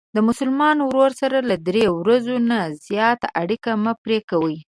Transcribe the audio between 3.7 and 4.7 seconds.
مه پری کوه.